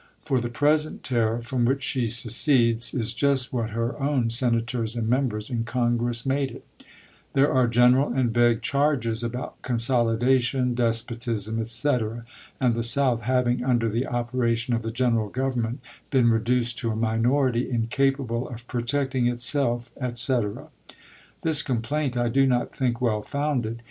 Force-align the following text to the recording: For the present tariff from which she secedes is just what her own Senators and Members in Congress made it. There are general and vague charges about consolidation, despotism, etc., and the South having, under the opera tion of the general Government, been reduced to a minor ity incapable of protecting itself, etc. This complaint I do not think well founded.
For 0.25 0.41
the 0.41 0.49
present 0.49 1.03
tariff 1.03 1.45
from 1.45 1.63
which 1.63 1.83
she 1.83 2.07
secedes 2.07 2.91
is 2.95 3.13
just 3.13 3.53
what 3.53 3.69
her 3.69 4.01
own 4.01 4.31
Senators 4.31 4.95
and 4.95 5.07
Members 5.07 5.51
in 5.51 5.63
Congress 5.63 6.25
made 6.25 6.49
it. 6.49 6.65
There 7.33 7.53
are 7.53 7.67
general 7.67 8.11
and 8.11 8.33
vague 8.33 8.63
charges 8.63 9.21
about 9.23 9.61
consolidation, 9.61 10.73
despotism, 10.73 11.59
etc., 11.59 12.25
and 12.59 12.73
the 12.73 12.81
South 12.81 13.21
having, 13.21 13.63
under 13.63 13.89
the 13.91 14.07
opera 14.07 14.55
tion 14.55 14.73
of 14.73 14.81
the 14.81 14.89
general 14.89 15.29
Government, 15.29 15.81
been 16.09 16.31
reduced 16.31 16.79
to 16.79 16.89
a 16.89 16.95
minor 16.95 17.49
ity 17.49 17.69
incapable 17.69 18.49
of 18.49 18.65
protecting 18.65 19.27
itself, 19.27 19.91
etc. 20.01 20.69
This 21.43 21.61
complaint 21.61 22.17
I 22.17 22.27
do 22.27 22.47
not 22.47 22.73
think 22.73 23.01
well 23.01 23.21
founded. 23.21 23.79